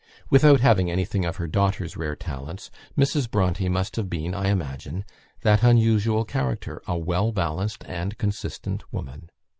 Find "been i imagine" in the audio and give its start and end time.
4.09-5.05